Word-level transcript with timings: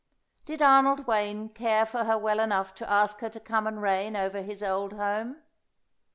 Did 0.45 0.63
Arnold 0.63 1.05
Wayne 1.05 1.49
care 1.49 1.85
for 1.85 2.05
her 2.05 2.17
well 2.17 2.39
enough 2.39 2.73
to 2.73 2.89
ask 2.89 3.19
her 3.19 3.29
to 3.29 3.39
come 3.39 3.67
and 3.67 3.79
reign 3.79 4.15
over 4.15 4.41
his 4.41 4.63
old 4.63 4.93
home? 4.93 5.43